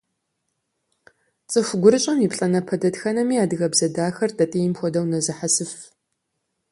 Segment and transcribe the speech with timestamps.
[1.49, 5.71] ЦӀыху гурыщӀэм и плӀанэпэ дэтхэнэми адыгэбзэ дахэр тӀатӀийм хуэдэу нэзыхьэсыф.